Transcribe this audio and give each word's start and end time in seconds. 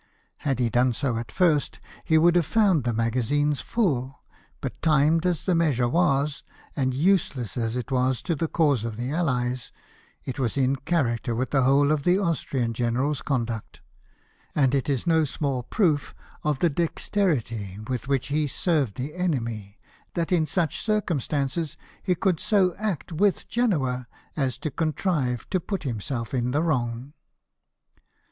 Had 0.37 0.57
he 0.57 0.71
done 0.71 0.93
so 0.93 1.15
at 1.17 1.31
first, 1.31 1.79
he 2.03 2.17
would 2.17 2.35
have 2.35 2.47
found 2.47 2.85
the 2.85 2.91
magazines 2.91 3.61
full; 3.61 4.23
but 4.59 4.81
timed 4.81 5.27
as 5.27 5.43
the 5.43 5.53
measure 5.53 5.87
was, 5.87 6.41
and 6.75 6.91
useless 6.91 7.55
as 7.55 7.77
it 7.77 7.91
was 7.91 8.23
to 8.23 8.33
the 8.35 8.47
cause 8.47 8.83
of 8.83 8.97
the 8.97 9.11
Allies, 9.11 9.71
it 10.25 10.39
was 10.39 10.57
in 10.57 10.75
character 10.75 11.35
with 11.35 11.51
the 11.51 11.61
whole 11.65 11.91
of 11.91 12.01
the 12.01 12.17
Austrian 12.17 12.73
general's 12.73 13.21
conduct; 13.21 13.81
and 14.55 14.73
it 14.73 14.89
is 14.89 15.05
no 15.05 15.23
small 15.23 15.61
proof 15.61 16.15
of 16.43 16.57
the 16.57 16.69
dexterity 16.71 17.77
with 17.87 18.07
which 18.07 18.29
he 18.29 18.47
served 18.47 18.97
the 18.97 19.13
enemy 19.13 19.77
that 20.15 20.31
in 20.31 20.47
such 20.47 20.81
circum 20.83 21.19
stances 21.19 21.77
he 22.01 22.15
could 22.15 22.39
so 22.39 22.73
act 22.79 23.11
with 23.11 23.47
Genoa 23.47 24.07
as 24.35 24.57
to 24.57 24.71
contrive 24.71 25.47
to 25.51 25.59
put 25.59 25.83
himself 25.83 26.33
in 26.33 26.49
the 26.49 26.63
wrong. 26.63 27.13